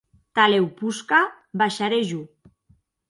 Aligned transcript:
Tanlèu 0.37 0.65
posca 0.79 1.19
baisharè 1.63 2.01
jo. 2.13 2.23